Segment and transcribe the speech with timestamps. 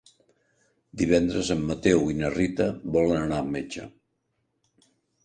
[1.01, 2.67] Divendres en Mateu i na Rita
[2.97, 3.85] volen anar al metge.